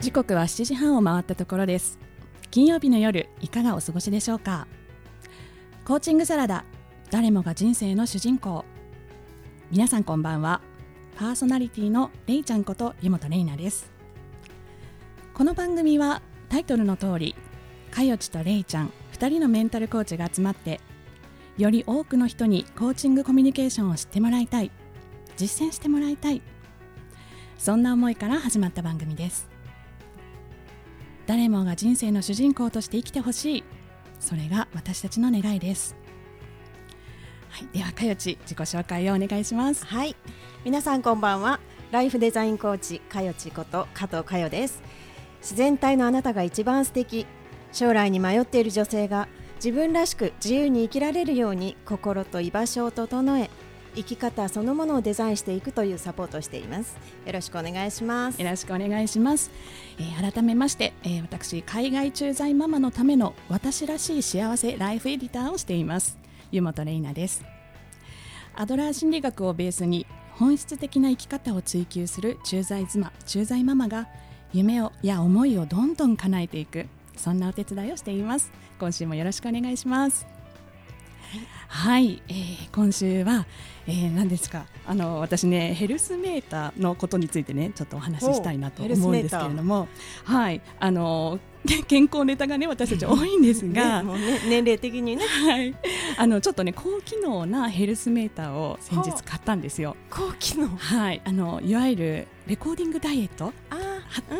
[0.00, 1.98] 時刻は7時半を回ったところです。
[2.50, 4.66] 金曜日の夜いかがお過ごしでしょうか？
[5.84, 6.64] コーチングサラダ
[7.10, 8.66] 誰もが人生の主人公。
[9.70, 10.60] 皆さんこんばんは。
[11.16, 13.90] パーソナリティのれいちゃんこと湯本玲奈です。
[15.32, 17.34] この番組はタイトルの通り
[17.90, 20.82] かよちとれいちゃん2人のメンタルコーチが集まって
[21.56, 24.70] より多くの人にコーチングコミュニケーションを知ってもらいたい
[25.38, 26.42] 実践してもらいたい
[27.56, 29.48] そんな思いから始まった番組です。
[31.26, 33.64] 誰もが人生の主人公として生きてほしい
[34.20, 35.96] それが私たちの願いです。
[37.50, 39.84] はい、ではかよち自己紹介をお願いします。
[39.84, 40.16] はい。
[40.64, 41.60] 皆さんこんばんは。
[41.90, 44.82] ライフデザインコーチかよちこと加藤かよです。
[45.40, 47.26] 自然体のあなたが一番素敵。
[47.72, 53.50] 将来に迷っている女性が自分らしく自由に生きられるように心と居場所を整え
[53.94, 56.96] 生き方そのものをデザインしていくというサポートをしています。
[57.26, 58.40] よろしくお願いします。
[58.40, 59.50] よろしくお願いします、
[59.98, 66.18] えー、改めまして、えー、私海外駐在ママのための私らしい幸せライフエディターをしています
[66.50, 67.44] 湯本玲奈です。
[68.54, 74.08] アドラー心理学をベースに本質的な生き方を追求する駐在妻駐在ママが
[74.52, 78.50] 夢をや思いをどんどん叶えていくそんなお手伝いをしています。
[78.78, 80.26] 今週もよろしくお願いします。
[81.68, 83.46] はい、えー、今週は、
[83.86, 84.64] えー、何ですか？
[84.86, 89.88] あの私ねヘルスメーターのことについてねちょっとお話ししたいなと思うんですけれども。
[90.24, 90.62] はい。
[90.80, 91.38] あの
[91.86, 95.74] 健康ネタがね私たち多いんですが、ねね、年齢的にね、はい、
[96.16, 99.96] あのちょっとね高機能なヘルスメーターを先日買ったんですよ。
[100.10, 100.68] 高機能。
[100.68, 101.20] はい。
[101.24, 103.52] あのいわゆるレコーディングダイエット。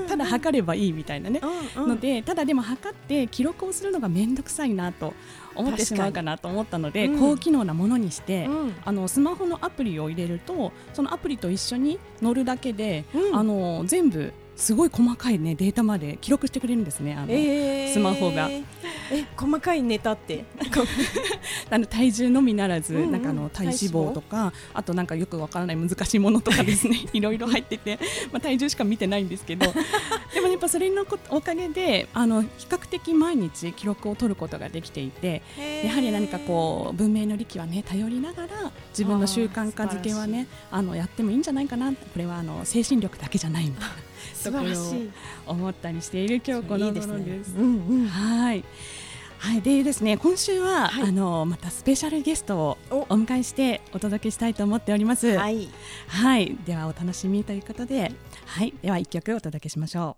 [0.08, 1.40] ただ測ればいいみたいなね、
[1.76, 5.12] うんうん、のでただでも測って記録をするのが面倒くさいなと
[5.54, 18.50] 思ってしまうかなと思ったので、高機能なものにして、うん、あのスマホのアプリを入れるとそのアプリと一緒に乗るだけで、うん、あの全部すごい細かいねデータまで記録してくれるんですねあの、えー、スマホが。
[19.10, 20.44] え細かいネタって？
[21.70, 27.98] あの体重のみならず、うんうん、なんかあの体脂肪とかあとなんかよくわからない難しいものとかですね いろいろ入ってて、
[28.32, 29.72] まあ、体重しか見てないんですけど
[30.38, 35.42] でもやっぱそれのおかげであの比較的毎日記録を取ることができていて
[35.84, 43.82] やはり何かこう文明の利器はね頼りながら自分の習慣化付けはねあのやってもいいんじゃないかなこれはあの精神力だけじゃないんだ。
[44.44, 47.52] ところを思ったりしている今日この頃です。
[48.08, 48.64] はい。
[49.38, 55.36] はい、でですね今週は、はい、あのまたスペシャルゲストをお迎えしてお届けしたいと思っております。
[55.36, 55.68] はい、
[56.08, 58.12] はい、ではお楽しみということで、
[58.46, 60.16] はい、では一曲お届けしましょ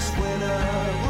[0.00, 1.09] this winter.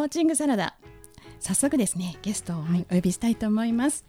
[0.00, 0.76] コーチングサラダ。
[1.40, 2.60] 早速ですねゲストを
[2.90, 4.06] お呼びしたいと思います、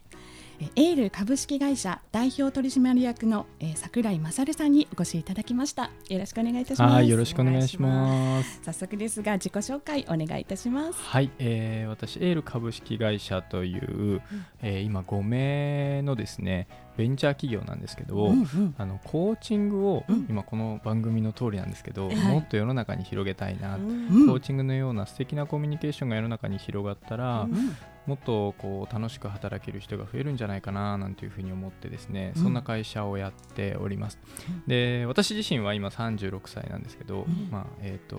[0.58, 5.90] えエール株式会社代表取締役の、えー、桜井勝さんにお越しいただきました。
[6.08, 6.94] よろしくお願いいたします。
[6.94, 8.60] はい、よろしくお願いします。
[8.62, 10.98] 早速ですが自己紹介お願いいたします。
[10.98, 14.22] はい、えー私エール株式会社という、
[14.62, 18.74] えー今5名のですねベンチャー企業なんですけど、うんうん。
[18.78, 20.26] あのコーチングを、うん。
[20.28, 22.16] 今この番組の通りなんですけど、はい。
[22.16, 24.26] もっと世の中に広げたいな、うん。
[24.26, 27.76] コーチングのような素敵なコミュニケーションが世の中に広がったら、うん。
[28.06, 32.42] もっとこう楽しく働ける人が増えるんじゃないかななんていうふうに思ってですね、うん。
[32.42, 34.18] そんな会社をやっております。
[34.48, 34.62] うん。
[34.66, 37.48] で私自身は今36歳なんですけど、ん。
[37.50, 38.18] まあえっ、と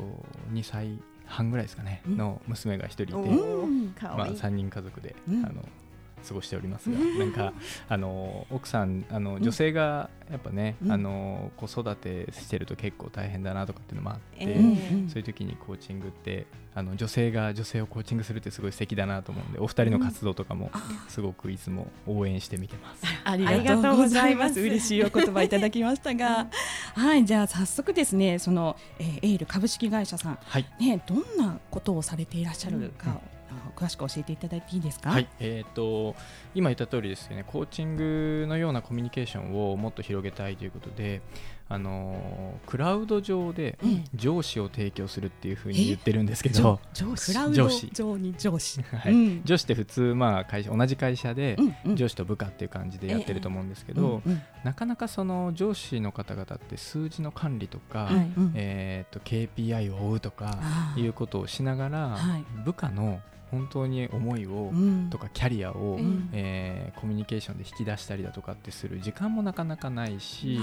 [0.52, 2.18] 2歳半ぐらいですかね、うん。
[2.18, 4.36] の娘が1人いて、まあ、わいい。
[4.36, 5.46] 3人家族で、うん。
[5.46, 5.64] あの
[6.28, 7.54] 過ごしておりますが、なんか
[7.90, 10.92] あの奥さんあの女性がやっぱね、うん。
[10.92, 15.10] あの子育てしてると結構大変だなとかっていうのもあって、えうんーうん。
[15.10, 20.72] そういう時にコーチングってあの女性が女性をコーチングするってすごい素敵だなと思うんでお二人の活動とかも
[21.08, 23.04] すごごくいつも応援してみてます。
[23.24, 24.60] ありがとうございます。
[24.60, 26.48] 嬉しいお言葉いただきましたが、
[26.94, 30.66] はい、じゃあ早速ですね、その、えーエール株式会社さん、はい。
[30.80, 33.22] ね、どんなことをされていらっしゃるか、
[33.76, 35.10] 詳しく教えていただいていいですか？
[35.12, 36.16] はい、えー、と
[36.56, 37.44] 今言った通りですね。
[37.48, 41.22] コーチングのようなコミュニケーションをもっと広げたいということで、
[41.70, 48.82] あのークラウド上でうん上司を提供するっていうふうに言ってるんですけ上ど、上司上司上に上司。
[48.94, 49.14] はい。
[49.14, 49.42] うん。
[49.44, 54.22] 上司って普通、まあ、会社同じ会社で上司と部下っていう感じでやってると思うんですけど、
[54.64, 58.16] なかなかその上司の方々って数字の管理とか、はい。
[58.16, 58.52] うん。
[58.56, 60.58] えー、と KPI を追うとか
[60.98, 62.44] いうことをしながら、はい。
[62.64, 63.20] 部下の
[63.54, 65.10] 本当に思いを、うん。
[65.10, 66.30] とかキャリアを、うん。
[66.34, 70.58] えーコミュニケーションで引き出したりだとかってする時間もなかなかないし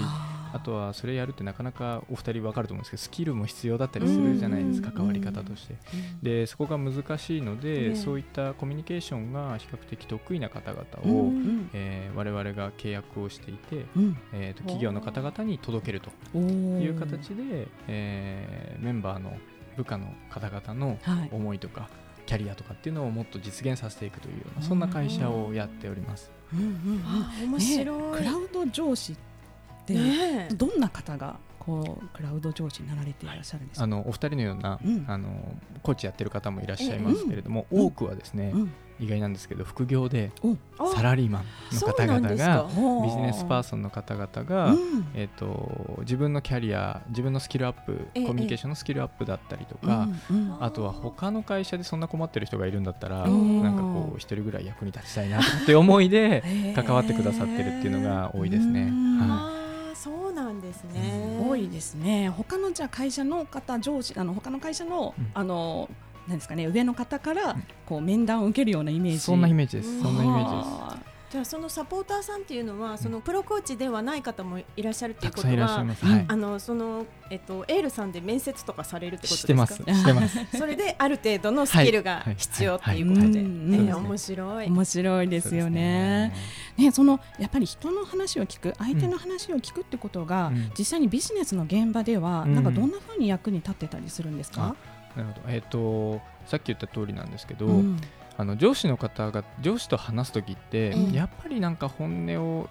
[0.55, 4.95] あとはそれやるってなかなかお二人分かると思うんですけどスキルも必要だったりするじゃないですかうん。
[4.97, 5.75] 関わり方として。
[6.23, 11.71] でそこが難しいので、ねそういったコミュニケーションが比較的得意な方々うを、ん。
[11.75, 14.17] えー我々が契約をしていて、うん。
[14.33, 19.37] えーと企業の方々に届けるという形で、えーメンバーの
[19.77, 21.29] 部下の方々のはい。
[21.33, 21.89] 思いとか
[22.31, 26.31] キャリアとかっていうのをもっと実現させていくというようなそんな会社をやっております。
[26.55, 28.13] うんうん面白い。
[28.13, 29.17] ねクラウド上司っ
[29.85, 33.85] てどんな方がこうクラウド上司になられていらっしゃるんですか？
[33.85, 35.05] あのお二人のような、うん。
[35.07, 35.29] あの
[35.83, 37.87] コーチやってる方もいらっしゃいますけれども、うん。
[37.87, 38.73] 多くはですね、うん。
[38.99, 40.31] 意外なんですけど副業で
[40.79, 42.69] あサラリーマンの方々が
[43.03, 45.07] ビジネスパーソンの方々が、うん。
[45.15, 48.27] えー、と自分のキャリア自分のスキルアップええ。
[48.27, 50.09] コミュニケーションのスキルアップだったりとか、
[50.61, 56.43] あとは他の会社でそんな困ってる人がいるんだったら、うんなんかこう一人ぐらい役に立ちたいなって思いで
[56.77, 58.83] 関わってくださってるっていうのが多いですね。
[58.83, 59.11] うん
[60.71, 61.47] はあーそうなんですね。
[61.49, 62.29] 多いですね。
[62.31, 65.89] 他のじゃあ会社の方上司あの他の会社の、うんあの
[66.29, 69.19] なんですかね上の方からこう面談を受けるようなイメージ。
[69.21, 70.99] そんなイメージですうんそんなイメージですあ
[71.31, 76.25] じゃあそのサポーターさんっていうのはそのプロコーチではない方もいらっしゃるっていうことははい。
[76.27, 79.47] あのそのえっとエールさんで面接とかされるってことですか？
[79.47, 79.75] してます。
[79.77, 80.39] してます。
[80.59, 82.35] それである程度のスキルがはい。
[82.37, 83.37] 必要ってはいいうことで、はい。
[83.37, 84.67] えうんうんー面白い。
[84.67, 86.35] 面白いですよね。
[86.77, 90.73] ね、そのやっぱり人の話を聞く相手の話を聞くってことが、うん。
[90.77, 92.57] 実際にビジネスの現場では、うん。
[92.57, 94.75] なんかどんな風に役に立ってたりするんですか、
[95.15, 95.49] なるほど。
[95.49, 98.01] えっ、とさっき言った通りなんですけど、うん
[98.41, 102.69] あの上司の方が上司と話す時って、うんやっぱりなんか本音を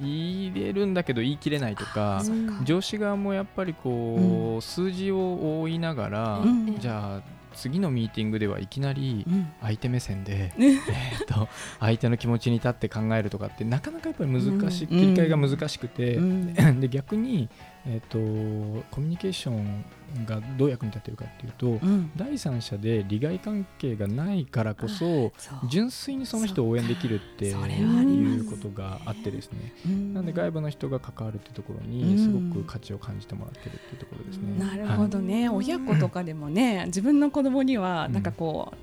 [0.00, 2.22] 言い言えるんだけど言い切れないとか
[2.64, 6.78] 上司側もやっぱりこう、数字を追いながら、うん。
[6.78, 7.22] じゃあ
[7.54, 9.52] 次のミーティングではいきなりうん。
[9.60, 11.48] 相手目線で、ね えーと
[11.80, 14.88] 相手の気持ちに立って考えるとかってなかなかやっぱり難しい、うん。
[14.88, 16.80] 切り替えが難しくて、うん。
[16.80, 17.50] で逆に、
[17.86, 19.84] えー、とコミュニケーション
[20.26, 22.10] がどう役に立ってるかっていうと、うん。
[22.16, 25.32] 第三者で利害関係がないからこそ
[25.68, 29.74] 純粋にその人を応援できるっていうことがあってですね。
[29.86, 30.14] うん。
[30.14, 31.90] なんで外部の人が関わるっていうところうん。
[31.90, 34.58] にすごく価値を感じてもらってるっていうところですね。
[34.58, 38.76] なるほどね、親子とかでもね自分の子供にはなんかこう、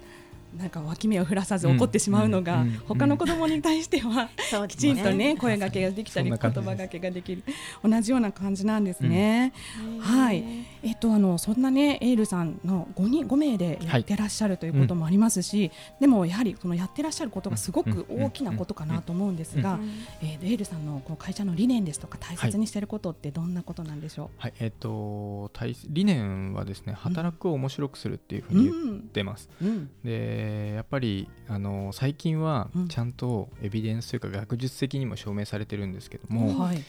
[0.57, 2.67] なんか脇目を振らさず怒ってしまうのが、うん。
[2.67, 2.73] うん。
[2.87, 7.43] 他の子供に対してはそうきちんとね声掛けができたり言葉掛けができる。
[7.83, 9.53] 同じような感じなんですね。
[9.99, 10.43] はい
[10.83, 19.79] えっとあのそんなねエールさんの5人5名でやってらっしゃるということもありますし、でもやはりそのやってらっしゃることがすごく大きなことかなと思うんですが、
[20.21, 24.53] えーエールさんのこう会社の理念ですとか大切にしていることってどんなことなんでしょはい。
[24.59, 28.57] えっ、と大理念はですね働くを面白くするっていうふう。
[28.57, 29.49] うに言ってます。
[29.61, 29.89] うん。
[30.03, 32.87] でやっぱりあの最近はうん。
[32.87, 36.83] ちゃんとエビデンスというか学術的にも証明されてるんですけども、はい。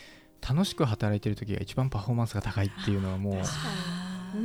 [0.47, 3.43] 楽しく働いてる時が一番パフォーマンスが高いっていうのはも
[4.35, 4.39] う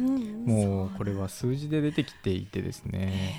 [0.47, 3.35] もうこれは数字で出てきていてですね。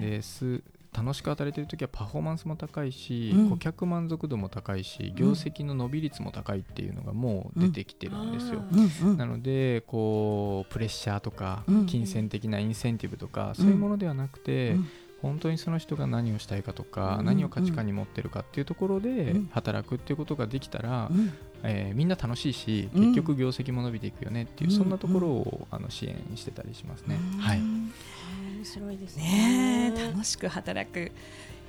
[0.00, 0.62] です
[0.96, 3.50] 楽しく働いてる時はパフォーマンスも高いし、うん。
[3.50, 8.62] 顧客満足度も高いし業績の伸び率も高いっていうのがもう出てきてるんですよ。
[8.72, 9.10] うん。
[9.10, 9.18] うん。
[9.18, 11.86] なのでこうプレッシャーとかうん。
[11.86, 14.88] 金銭的なインセンティブとかそういうものではなくて、うん。
[15.20, 17.26] 本当にその人が何をしたいかとか、うん。
[17.26, 19.48] 何を価値観に持ってるかっていうところでうん。
[19.52, 21.32] 働くっていうことができたら、うん
[21.66, 23.04] えーみんな楽しいしうん。
[23.06, 24.76] 結局業績も伸びていくよねっていう、うん。
[24.76, 27.18] そんなところをあの支援してたりしますね。
[27.38, 29.90] はい、面白いですね。
[29.90, 31.10] ねえ楽しく働く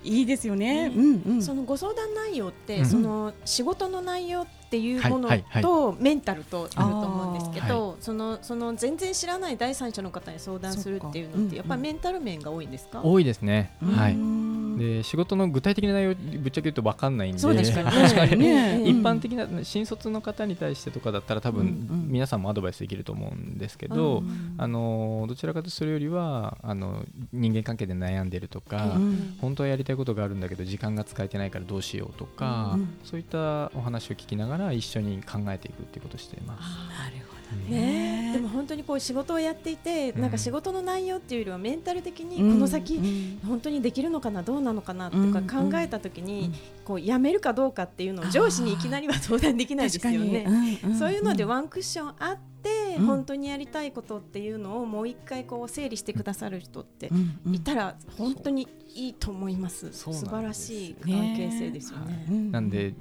[0.03, 0.89] いいですよね。
[0.89, 1.41] ねうんうん。
[1.41, 2.85] そのご相談内容って、うん。
[2.85, 13.01] その仕事の内容っていうものはいはいとメンタルとあると思うんですけあど、そのその全然知らない第三者の方に相談するっていうのってやっぱりメンタル面が多いんですか？
[13.01, 13.71] 多いですね。
[13.81, 14.13] はい。
[14.13, 17.39] うんで仕事の具体的な内容ぶっちゃけ言うと分かんないんで。
[17.39, 17.91] そうですかね。
[18.09, 18.37] 確かに。
[18.37, 21.71] ねうん一般的な新卒の方に対してとかだったら多分うんう
[22.05, 22.07] ん。
[22.09, 27.03] 皆さんもアドバイスできると思うんですけど、うんあのどちらかというとそれよりはあの
[27.33, 36.61] 人間関係で悩んでるとか、うん本当はやりたいことがあるんだけど時間が使えてないからどうしようとか、うんそういったお話を聞きながら一緒に考えていくっていうことをしています。
[36.61, 38.31] なるほどね。
[38.31, 40.21] えでも本当にこう仕事をやっていて、うん。
[40.21, 42.53] なんか仕事の内容っていうよりはメンタル的にうん。
[42.53, 43.39] この先、うん。
[43.47, 45.33] 本当にできるのかなどうなのかなとうん。
[45.33, 46.53] か考えたときに、うん。
[46.85, 50.79] こう辞めるかどうかっていうのを上司にいきなりは相談できないですよね。
[50.97, 53.05] そういうのでワンクッションあって、うん。
[53.05, 57.09] 本当にやりたいことっていうのをもう一回こう整理してくださる人って
[57.51, 59.91] いたら本当にいいと思います。
[59.91, 62.25] 素晴らしい関係性ですよね。
[62.29, 62.51] うん。
[62.51, 62.93] なんで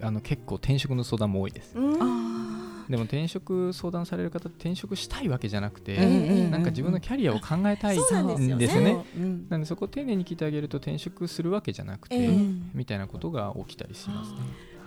[0.00, 1.76] あの結構転職の相談も多いです。
[1.76, 2.02] うん。
[2.02, 9.04] あでも転職相談される方って転職したいわけじゃなくて、ーなんか自分のキャリアを考えたいんですよね。
[9.48, 12.28] なんでそこを丁寧に聞いてあげると転職するわけじゃなくて、
[12.74, 14.38] みたいなことが起きたりしますね。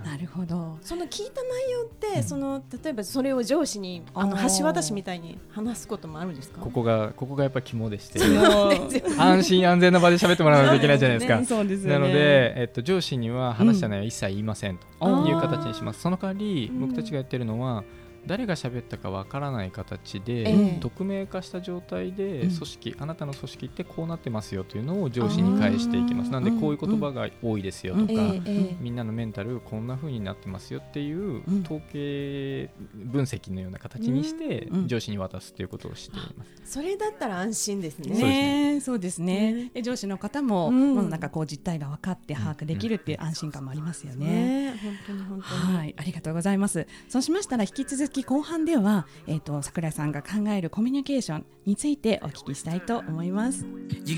[0.08, 0.78] はいなるほど。
[0.82, 2.24] その聞いた内容って、うん。
[2.24, 6.62] その例えばそれを上司にあの橋渡しみたいに話すこともあるんですか？
[6.62, 8.20] ここがここがやっぱり肝でして、
[9.20, 11.44] 安心安全な場で喋ってもらわないといけないじゃないですか。
[11.46, 11.94] そうですよね。
[11.94, 16.02] なので、えっと、上司には話した内容は一切言いませんうんという形にします。
[16.02, 16.80] その代わり、うん。
[16.82, 17.84] 僕たちがやってるのは、
[18.28, 20.78] 誰が喋ったかわからない形で、ええ。
[20.80, 22.50] 匿名化した状態でうん。
[22.52, 26.32] 組織、あなたの組織ってこうなってますよというのを上司に返していきます。
[26.32, 28.20] なんでこういう言葉が多いですよとか、うん。
[28.20, 31.64] ええみんなのメンタルこんな風になってますよっていううん。
[31.64, 34.88] 統計分析のような形にしてうん。
[34.88, 36.74] 上司に渡すということをしています。
[36.74, 38.08] それだったら安心ですね。
[38.08, 38.74] そうですね。
[38.74, 39.54] ねそうですね。
[39.54, 40.96] ねで上司の方もうん。
[40.96, 44.28] もうなんかこう実態が分かって把握できるっていう安心感もありますよね。
[44.28, 44.80] ね。
[44.82, 45.78] 本当に本当に。
[45.78, 46.88] はい、ありがとうございます。
[47.08, 53.66] そうしましたら引き続き後半では、えっ、と桜井さんが考えるコミュニケーションについてお聞きしたいと思います。
[54.06, 54.18] You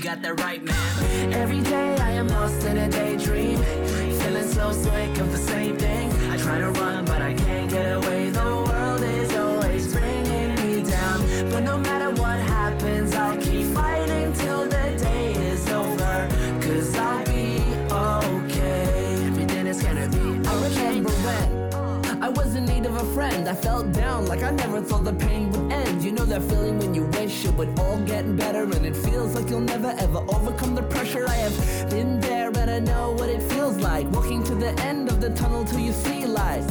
[23.50, 26.04] I felt down like I never thought the pain would end.
[26.04, 29.34] You know that feeling when you wish it would all get better, and it feels
[29.34, 31.26] like you'll never ever overcome the pressure.
[31.28, 34.06] I have been there, and I know what it feels like.
[34.12, 36.64] Walking to the end of the tunnel till you see light.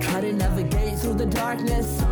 [0.00, 2.02] Try to navigate through the darkness,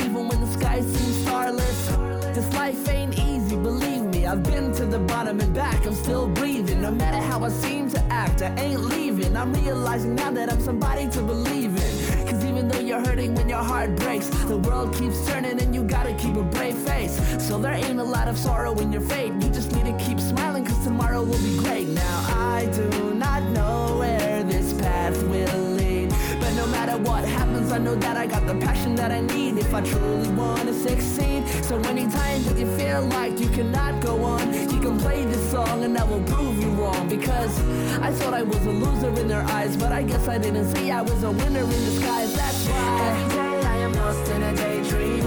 [0.00, 1.86] even when the sky seems starless.
[2.34, 4.26] This life ain't easy, believe me.
[4.26, 6.80] I've been to the bottom and back, I'm still breathing.
[6.80, 9.36] No matter how I seem to act, I ain't leaving.
[9.36, 11.71] I'm realizing now that I'm somebody to believe
[13.12, 16.74] hurting when your heart breaks, the world keeps turning and you gotta keep a brave
[16.74, 17.14] face.
[17.46, 19.32] So there ain't a lot of sorrow in your fate.
[19.34, 21.88] You just need to keep smiling, cause tomorrow will be great.
[21.88, 23.11] Now I do
[27.72, 31.48] I know that I got the passion that I need if I truly wanna succeed.
[31.64, 35.82] So anytime that you feel like you cannot go on, you can play this song
[35.82, 37.08] and I will prove you wrong.
[37.08, 37.58] Because
[38.02, 40.90] I thought I was a loser in their eyes, but I guess I didn't see
[40.90, 42.34] I was a winner in disguise.
[42.34, 45.22] That's why every day I am lost in a daydream,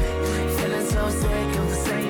[0.58, 2.05] feeling so sick of the same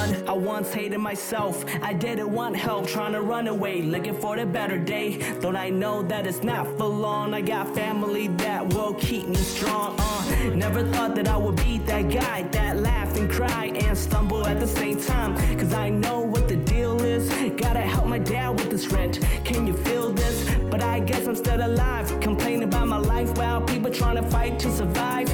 [0.00, 1.62] I once hated myself.
[1.82, 5.18] I didn't want help, trying to run away, looking for the better day.
[5.40, 7.34] Don't I know that it's not for long?
[7.34, 9.96] I got family that will keep me strong.
[9.98, 14.46] Uh, never thought that I would be that guy that laugh and cry and stumble
[14.46, 15.36] at the same time.
[15.58, 17.28] Cause I know what the deal is.
[17.60, 19.20] Gotta help my dad with this rent.
[19.44, 20.48] Can you feel this?
[20.70, 22.08] But I guess I'm still alive.
[22.20, 25.28] complaining about my life while people trying to fight to survive.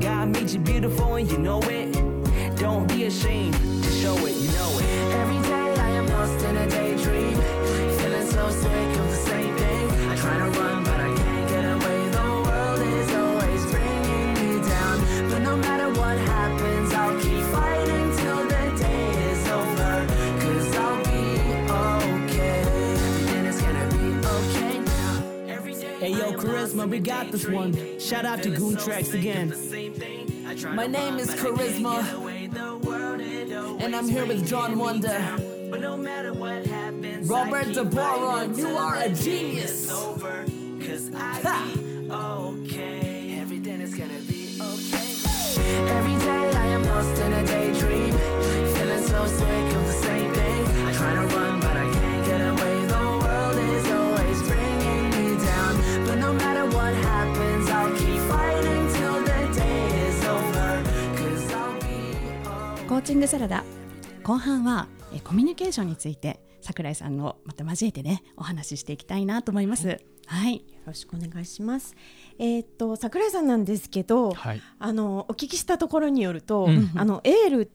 [0.00, 1.94] God made you beautiful and you know it.
[2.58, 4.84] Don't be ashamed show it, you know it.
[5.22, 7.36] Every day I am lost in a daydream.
[7.98, 10.10] Feeling so sick of the same thing.
[10.10, 12.00] I try to run, but I can't get away.
[12.18, 14.96] The world is always bringing me down.
[15.30, 19.94] But no matter what happens, I'll keep fighting till the day is over.
[20.42, 21.22] Cause I'll be
[21.84, 22.58] okay.
[23.06, 25.14] Everything is gonna be okay now.
[26.00, 27.70] Hey yo, Charisma, we got this one.
[28.00, 29.54] Shout out to Goon Tracks again.
[30.74, 32.41] My name is Charisma,
[33.82, 35.18] and I'm here with John Wonder.
[37.24, 39.90] Robert DeBoron, you are a genius.
[39.90, 41.68] Ha!
[43.40, 45.08] Everything is gonna be okay.
[45.90, 48.12] Every day I am lost in a daydream,
[48.74, 50.01] feeling so sick of the
[63.02, 63.64] ーチングサラダ。
[64.22, 69.98] 後半はえコミュニケーションについて桜井さんをまた交えてねお話ししていきたいなと思います。
[70.26, 71.96] はい、よろしくお願いします。
[72.38, 74.62] えーっと桜井さんなんですけど、はい。
[74.78, 76.92] あのお聞きしたところによると、うん。
[76.94, 77.72] あのエール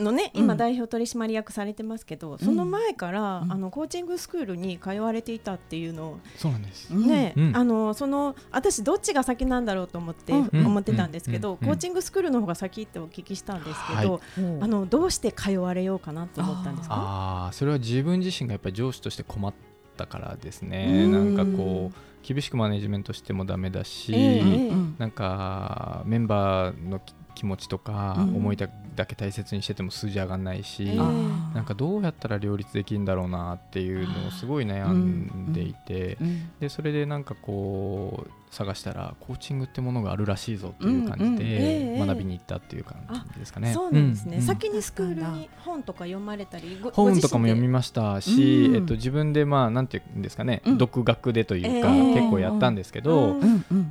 [0.00, 0.58] のね今うん。
[0.58, 6.92] 代表取締役されてますけど、その前から、あのコーチングスクールに通われていたっていうのをそうなんです。
[6.92, 7.06] うん。
[7.06, 7.56] ね、うん。
[7.56, 10.66] あのその私どっちが先なんだろうと思って、うん。
[10.66, 11.66] 思ってたんですけど、うん。
[11.66, 14.20] コーチングスクールの方が先ってお聞きしたんですけど、は
[14.60, 16.94] あのどうして通われようかなと思ったんですか？
[16.94, 19.54] ああそれは自分自身がやっぱり上司として困っ
[19.96, 21.06] たからですうね。
[21.06, 21.12] ん。
[21.12, 24.20] なんかこう厳しくマネジメントしてもダメだし、ええ。
[24.20, 28.36] ええうんなんかメンバーのき気持ちとか、うん。
[28.36, 36.50] 思いだだけ大切にしてても数字上がんないし、ええなんかどうやったら両立できるんだろうなっていうのをすごい悩んでいて、うん。
[36.60, 42.96] でそれでなんかこう探したらコーチングってものがあるらしいぞっていう感じでええ学びに行ったっていう感
[43.32, 43.72] じですかね。
[43.72, 48.76] そうなんですね、うん先にスクールに本とか読まれたりご本とかも読みまましたし、うん。
[48.76, 50.78] えっと、自分でまあなんていうんですかね、うん。
[50.78, 53.36] 独学でというか、ええ結構やったんですけど、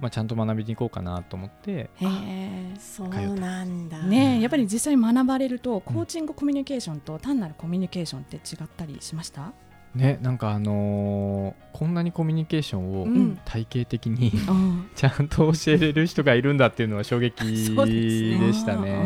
[0.02, 4.00] まあ、ちゃんと学びに行こうかなと思ってへえそうなんだ。
[4.04, 9.54] ねえやっぱり実際学ばれるとコーチングコミュニケーションと単なるコミュニケーションって違ったりしました、
[9.96, 13.40] ねなんかあのーこんなにコミュニケーションをうん。
[13.46, 14.90] 体系的にうん。
[14.96, 19.00] ちゃんと教えれる人がいるんだっていうのは衝撃 でしたね。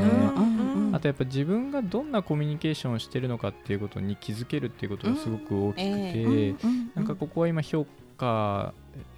[0.92, 6.56] あとやっぱ自分がどんなコミュニケーションをしてるのかっていうことに気づけるっていうことがすごく大きくて、うんえ
[6.96, 7.86] なんかここは今評
[8.18, 8.74] 価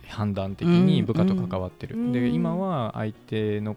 [0.07, 3.75] 判断的に部下と関わってる、うんで今は相手の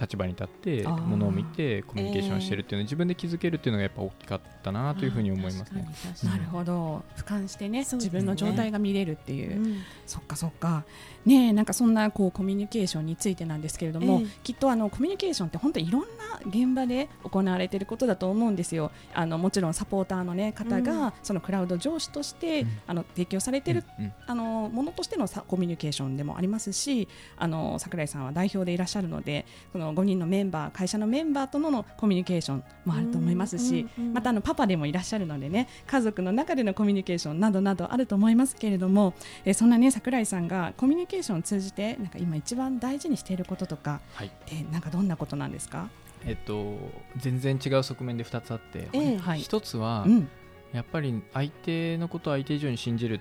[0.00, 5.86] 立場に立ってものを見てコミュニケーションしてるっていうのを自分で気づけるっていうのがやっぱ大きかったなというふうに思いますね。
[6.24, 7.02] なるほど。
[7.16, 7.86] 俯瞰してねね。
[7.92, 9.82] 自分の状態が見れるっていう、うん。
[10.06, 10.84] そっかそっか。
[11.24, 14.26] ねえなんかそんなこうコミュニケーションについてなんですけれども、ええ。
[14.42, 16.06] きっとあのコミュニケーションって本当にいろんな
[16.46, 18.90] 現場で行われていることだと思うんですよ。
[19.14, 21.12] あのもちろんサポーターの、ね、方が、うん。
[21.22, 22.68] そのクラウド上司として、うん。
[22.86, 24.04] あの提供されている、うん。
[24.06, 24.12] うん。
[24.26, 44.26] あのものとしてのさコミュニケーションでもありますしあの桜井さんは代表でいらっしゃるのでその5人のメンバー会社のメンバーとののコミュニケーションもあると思いますし、うんうんうんまたあのパパでもいらっしゃるのでね家族の中でのコミュニケーションなどなどあると思いますけれども、えーそんなね桜井さんがコミュニケーションを通じてなんか今一番大事にしていることとかはい。
[44.26, 45.88] ってなんかどんなことなんですか？
[46.26, 46.76] えっと、
[47.16, 49.40] 全然違う側面で2つあって、ええはい。
[49.40, 50.28] 一つは、うん。
[50.72, 53.20] やっぱり相手のことを相手以上に信じる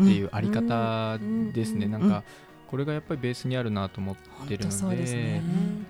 [0.00, 1.18] っていうあり方
[1.52, 1.92] ですね、うん。
[1.92, 2.22] なんか
[2.70, 5.42] これがやっぱりベースにあるなと思ってるのでね。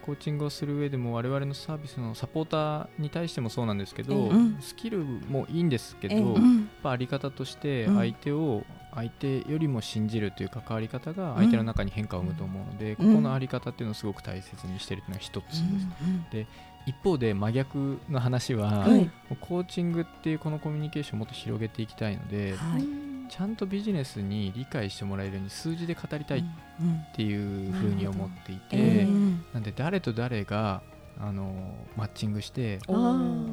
[0.03, 7.97] コーチングをする上でも我々のサービスのサポーターに対してもそうなんですけど、スキルもいいんですけど、ええやっうんぱあり方としてうん。
[7.97, 12.97] 相手を相手よりも信じるという関わり方が相手の中に変化を生むと思うので、うん。
[12.97, 15.45] ここのあり方っていうのをすごく大切にしているというのが一つ
[16.31, 16.49] です。
[16.87, 18.87] 一方で真逆の話は、
[19.41, 26.45] コーチングっていうこのコミュニケーションをもっと広げていきたいので、はいちゃんとビジネスに理解してもらえるように数字で語りたいっ
[26.81, 27.01] うん。
[27.15, 29.01] ていうふうに思っていて、なるほど。
[29.01, 29.07] ええ。
[29.55, 30.83] なんで誰と誰が
[31.19, 32.79] あのマッチングして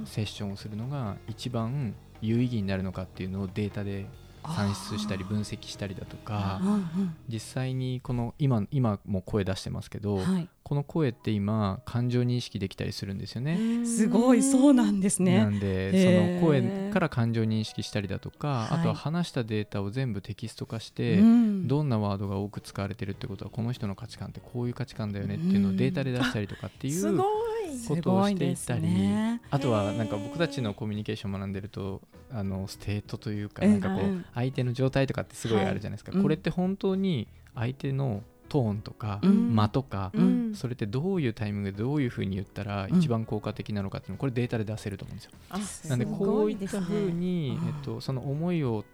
[0.06, 4.06] セッションをするのが一番有意義になるのかっていうのをデータで
[4.46, 10.50] 算出したり分析したりだとかうん実際にこの今今も声出してますけど、うんはい。
[10.64, 13.86] この声って今感情認識できたりするんですよね。
[13.86, 15.44] すごいそうなんですなね。
[15.46, 18.80] んでその声から感情認識したりだとか、はい。
[18.80, 21.68] あとは話したデータを全部テキスト化して、うん。
[21.68, 27.24] どんなワードが多く使われてるってことはこの人の価値観ってこういう価値観だよねっていうのをデータで出したりとかっていうすごい
[27.88, 39.56] ことをしていったり、ねあとはなんか僕たちのコミュニケーションを学んでるとあのステートというかうんなんかこううん相手の状態とかってすごいあるじゃないですか、はいこれって本当に相手のトーンとかうん。
[39.56, 40.54] 間とか、うん。
[40.54, 43.00] それってどういうタイミングでどういうふうに言ったらうん。
[43.00, 45.32] 一番効果的なのかっていうのこれデータで出せると思うんですよ。
[45.50, 45.58] あ
[45.90, 48.86] なんですこういったふうに、うんえっと、その思いを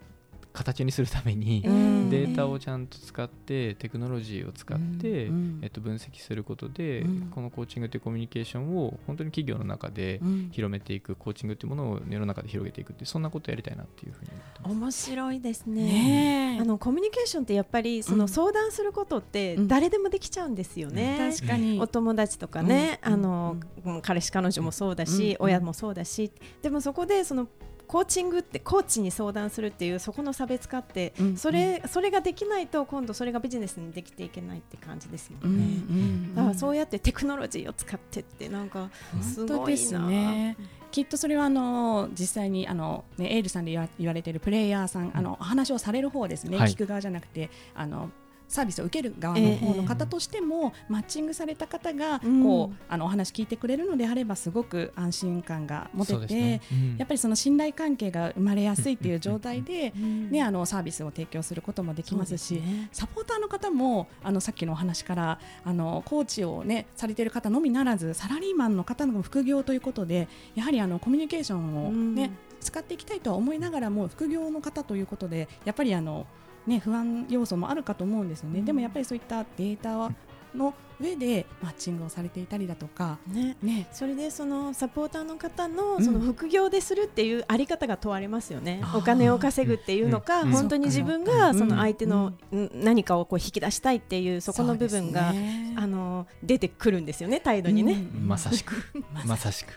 [0.52, 2.10] 形にするために、うん。
[2.10, 5.58] データをちゃんと使ってテクノロジーを使って、うん。
[5.62, 7.30] えっと、分析することで、うん。
[7.30, 10.48] このコーチングというコミュニケーションを本当に企業の中でうん。
[10.52, 15.10] 広めていく、コーチングというものを世の中で広げていくっていうそんなことをやりたいなっていうふうに思ってます。
[15.10, 15.84] 面白いですね。
[15.84, 16.60] ねえ。
[16.60, 18.28] あのコミュニケーションってやっぱりそうのん。
[18.28, 19.68] 相談することってうん。
[19.68, 21.32] 誰でもできちゃうんですよね。
[21.36, 21.78] 確かに。
[21.80, 23.12] お友達とかね、うん。
[23.12, 24.02] あの、うん。
[24.02, 25.46] 彼氏彼女もそうだし、うん。
[25.46, 26.32] 親もそうだし。
[26.62, 27.48] でもそこでその
[27.90, 35.64] コーチングってコーチに相談するっていうそこの差別化って、うんそれそれができないと今度それがビジネスにできていけないって感じですもうんんね。
[35.64, 40.06] うんだからそうやってテクノロジーを使ってってなんかすごい本当ですな。
[40.06, 40.56] ね。
[40.92, 48.10] きっとそれはあの実際にあの、ね、エールさんで言わ言われているプレイヤーさん、あのお話をされる方ですね、はい聞く側じゃなくてあの
[48.50, 52.42] サービスを受ける側の方の方としても、マッチングされた方がうん。
[52.42, 56.60] こう、あのお話聞いてくれるのであればすごく安心感が持てて、ね。
[56.72, 56.96] うん。
[56.98, 62.88] やっぱりその信頼関係が生まれやすいっていう状態で、うんね、あのサービスを提供することもできますしね。
[62.90, 72.30] サポーターの方もあのさっきのお話からあのコーチを、ね、されている方のみならずサラリーマンの方の副業ということでやはりあのコミュニケーションを、ねうん。
[72.60, 76.26] 使っていきたいとは思いながらも副業の方ということでやっぱりあの、
[76.66, 80.10] ね、不安要素もあるかと思うんですよね、でもやっぱりそういったデータ
[80.56, 83.56] の上でマッチングをされていたりだとか、ね。
[83.62, 85.76] ね、それでそのサポーターの方うん。
[85.76, 88.98] のその副業でするっていうあり方が問われますよね、あー。
[88.98, 90.50] お金を稼ぐっていうのか、うん。
[90.50, 92.60] 本当に自分がその相手のうん。
[92.74, 97.92] うん何かをこう引き出したいっていうそこの部分が、ねあの出てくるんですよね態度にね。
[97.92, 98.28] うん。
[98.28, 98.74] まさしく。
[99.12, 99.68] ま まさしく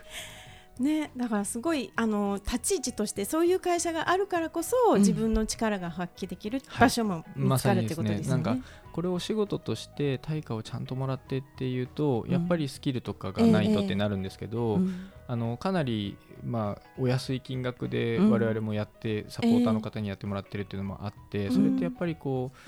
[0.80, 4.98] ねだからすごいあの立ち位置としてそういう会社があるからこそ、うん。
[4.98, 8.62] 自分の力が発揮できる場所も見つかるってことですよね。
[8.92, 12.30] これをお仕事として対価をちゃんともらってっていうと、うん。
[12.30, 18.30] やっぱりスキルとかがないとってなるんですけど、うんあのかなり、まあ、お安い金額でうん。
[18.30, 22.58] 我々もやって、サポーターの方にやってもらってるっていうのもあって、それってやっぱりこう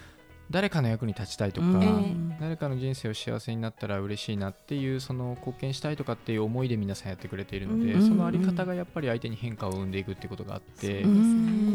[0.51, 1.83] 誰かの役に立ちたいとか、うん。
[1.83, 8.07] え誰かの人生を幸せになったら嬉しいなっていうその貢献したいとかっていう思いで皆さんやってくれているので、うん。
[8.07, 11.09] そのあり方がやっぱり相手に変化を生んでいくってことがあって、こ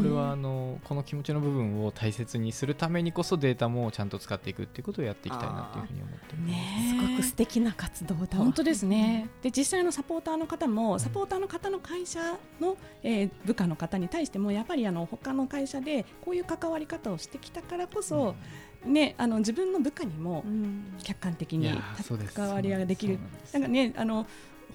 [0.04, 6.50] れはあのこの気持ちの部分を大切にするためにこそデータもちゃんと使っていくっていうことをやっていきたいなっていうふうに思ってます。
[6.50, 8.86] ねすごく素敵な活動だわ本当です。
[8.86, 9.28] ね。
[9.42, 12.20] で実際のサポーターの方もサポーターの方の会社
[12.60, 18.34] の、えー部下の方に対してもやっぱりあの他の会社でこういう関わり方をしてきたからこそ、
[18.84, 20.94] ねあの自分の部下にもうん。
[21.02, 21.70] 客観的いに
[22.34, 23.18] 関わりができる。
[23.52, 24.26] なんかねあの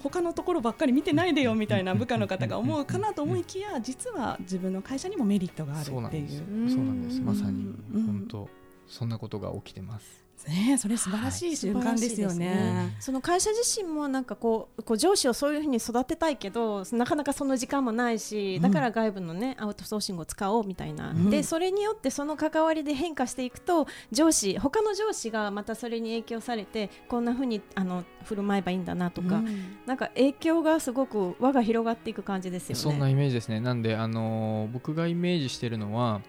[0.03, 6.35] 他のところばっかり見てないでよみたいな部下の方が思うかなと思いきや実は自分の会社にもメリットがあるそうなんです。
[6.35, 7.19] よっていううんそうなんです。
[7.21, 8.05] まさにうん。
[8.05, 8.49] 本当
[8.87, 12.95] そんなことが起きてますねそれ素晴らしい瞬間ですよ素晴らしいね。
[12.99, 21.29] その会社自身もなんかこうこう上司をそういうふうに育てたいけどなかなかその時間もないしだから外部のね、アウトソーシングを使おうみたいな、うん。
[21.29, 29.77] でそれによってその関わりで変化していくと上司他の上司がまたそれに影響されてこんなふうにあの振る舞えばいいんだなとか、うん。
[29.85, 32.81] なんか影響がすごく輪が広がっていく感じですよね。
[32.81, 33.59] そんなイメージですね。
[33.59, 36.21] なんであのー僕がイメージしてるのは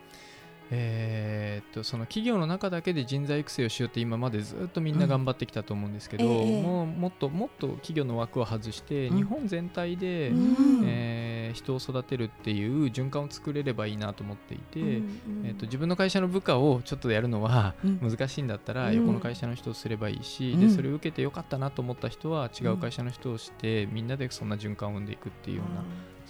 [0.71, 6.33] えーっとその企業の中だけで人材育成をしようって今までずっとみんな頑張ってきたと思うんですけど、うん。
[6.33, 9.17] ええもうもっともっと企業の枠を外して、うん。
[9.17, 10.83] 日本全体で、うん。
[10.85, 15.03] えー人を育てるっていう循環を作れればいいなと思っていて、うんうん。
[15.45, 17.99] えー、と自分の会社の部下をちょっとやるのはうん。
[18.11, 18.97] 難しいんだったらうん。
[18.97, 20.61] 横の会社の人をすればいいし、うん。
[20.61, 25.83] でそれを受けてよかったなと思った人は違う会社の人をして、みんなでそんな循環を生んでいくっていうような、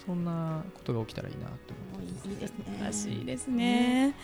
[0.09, 2.27] そんなことが起きたらいいなと思ってます。
[2.27, 2.79] いいですね。
[2.83, 4.15] らしいですね。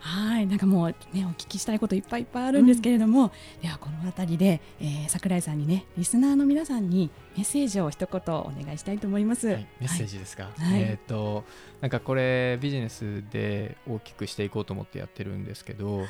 [0.00, 9.48] はい、なんかもうねお聞きしたいこといっぱいいっぱいあるんですけれども、ではこのあたりで、えー、桜井さんにねリスナーの皆さんにメッセージを一言お願いしたいと思います。
[9.48, 11.44] はい、メッセージですか、はいえっ、と
[11.82, 16.06] なんかこれビジネスで大きくしていこうと思ってやってるんですけど、はい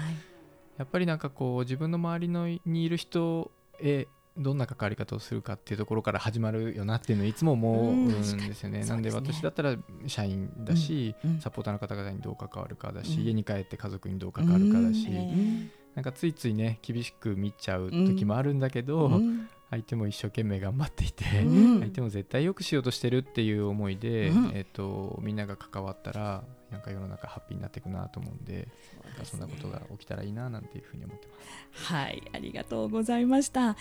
[0.79, 4.07] やっぱりなんかこう自分の周りのにいる人へ
[4.39, 8.23] どんな関わり方をするかっていうところから始まるよなっていうのをいつも思うんで
[8.55, 8.85] すよね。
[8.85, 13.25] なんで私だったら社員だし、サポーターの方々にどう関わるかだし、うん。
[13.25, 28.69] 家に帰って家族にどう関わるかだし、うなんかついついね厳しく見ちゃう時もあるんだけど、うん相手も一生懸命頑張っていて、うん相手も絶対良くしようとしてるっていう思いで、うんえっとみんなが関わったらなんか世の中ハッピーになっていくなと思うんで
[29.05, 31.35] なんかそんなことが起きたらいいななんていうふうに思ってま
[31.79, 31.85] す。
[31.93, 33.77] はい、ありがとうございました。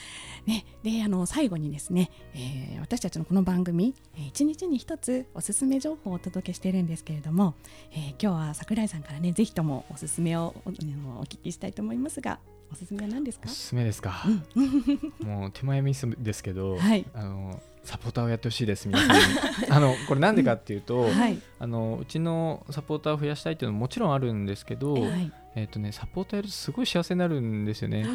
[0.45, 7.56] ね、で、あの最後にですね、えー私たちのこの番組、えー一日に一つおすすめ情報をお届けしているんですけれども、
[7.91, 10.78] えー今日は桜井さんからね、ぜひともおすすめをお,、ね
[11.19, 12.39] お聞きしたいと思いますが、
[12.71, 13.45] おすすめは何ですか？
[13.47, 13.49] お？
[13.49, 14.23] すすめですか、
[14.56, 15.28] うん。
[15.28, 17.06] もう手前ミスですけど、はい。
[17.13, 19.23] あのサポーターをやってほしいです皆さんに。
[19.69, 28.08] あのこれなんでかっていうと、はい、あのうちのサポーターを増やしたいっていうのももちろんあるんですけど、はい、えっとねサポーターやるとすごい幸せになるんですよね。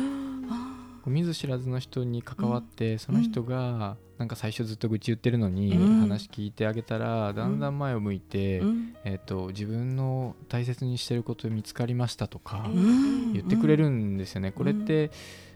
[1.07, 6.01] 見ず知らずの人に関わって、その人がなんか最初ずっと愚痴言ってるのに、うん。
[6.01, 8.63] 話聞いてあげたらだんだん前を向いて、
[9.05, 13.33] えっと自分の大切にしてること見つかりましたとかうん。
[13.33, 14.53] 言ってくれるんですよね。
[14.53, 15.11] これって、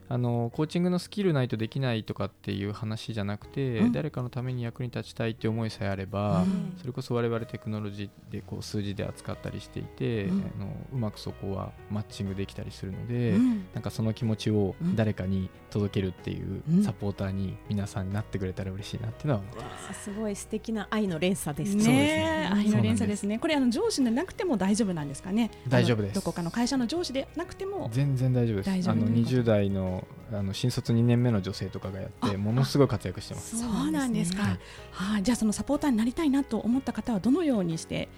[0.09, 20.05] あのコーチングのスキルないとできないとかっていう話じゃなくて、うん誰かのために役に立ちたいって思いさえあれば、うんそれこそ我々テクノロジーでこう数字で扱ったりしていて、うんあのうまくそこはマッチングできたりするので、うんなんかその気持ちをうん誰かに届けるっていううんサポーターに皆さんになってくれたら嬉しいなっていうのは思ってます。
[20.05, 22.45] すごい素敵な愛の連鎖ですねね。
[22.45, 23.39] え愛の連鎖ですね。
[23.39, 25.51] これあの上司でなくても大丈夫なんですかね。
[25.69, 27.89] 大丈夫ですどこかの会社の上司でなくても。
[27.93, 28.71] 全然大丈夫です。
[28.71, 29.94] あの大丈夫ということ20代の
[30.33, 33.59] あの新卒2年目の女性とかがやってあものすごい活躍してます。
[33.59, 34.59] そうなんですか。
[34.91, 38.09] はい、じゃあそのサポーターになりたいなと思った方はどのようにして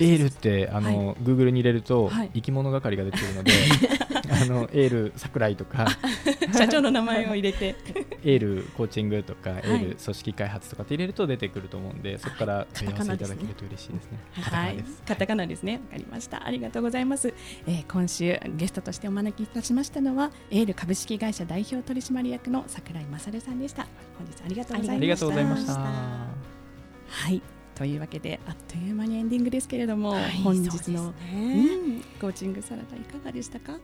[0.00, 3.52] エールってあの、Google に入れると、はい生き物係が出てくるので
[4.30, 5.86] あのエール桜井とか
[6.52, 7.76] 社長の名前を入れて
[8.24, 14.18] エールコーチングとか、いエール組織開発とかって入れると出てくると思うんでそこから問い合わせいただけると嬉しいですね。
[14.34, 15.72] カタカはいナです。、カタカナですね。
[15.74, 16.46] わかりました。
[16.46, 17.32] ありがとうございます。
[17.66, 23.86] えー今週ゲストとしてお招きいたしましたのはエール株式会社代表取締役の桜井勝さんでした。
[24.18, 24.96] 本日ありがとうございました。
[24.96, 25.72] ありがとうございました。
[25.74, 27.42] はい。
[27.74, 31.36] というわけであっという間にエンディングですけれども、はい本日の、ねう
[31.98, 33.78] ん、コーチングサラダいかがでしたか？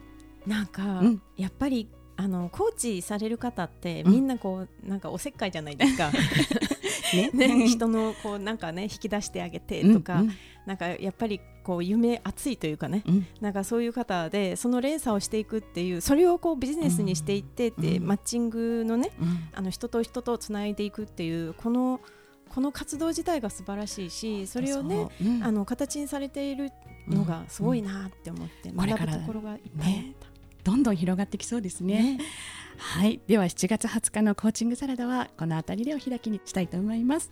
[0.45, 1.21] なんか、うん。
[1.37, 4.11] やっぱりあのコーチされる方ってうん。
[4.11, 6.11] みんなこうなんかおせっかいじゃないですか。
[7.13, 7.29] ね。
[7.33, 10.31] ね、人のこうなんかね引き出してあげてとか、うん。
[10.65, 13.27] なんかやっぱりこう夢熱いというかね、うん。
[13.41, 18.07] なんかそういう方でその連鎖をしていくっていうそれをこうビジネスにしていってって、うん。
[18.07, 19.49] マッチングのねうん。
[19.53, 22.01] あの人と人とつないでいくっていうこの
[22.49, 25.09] この活動自体が素晴らしいしそれをね、
[25.41, 26.71] あの形にされている
[27.07, 30.15] のがすごいなって思って、学ぶところがいっぱい。
[30.65, 32.17] どんどん広がってきそうですね。
[32.17, 32.25] ね
[32.77, 37.31] はい、では7月20日のコーチングサラダはこの辺りでお開きにしたいと思います。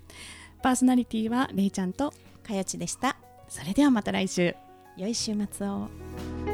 [0.61, 2.13] パーソナリティはれいちゃんと
[2.47, 3.17] かよちでした。
[3.49, 4.55] それではまた来週。
[4.95, 6.52] 良い週末を。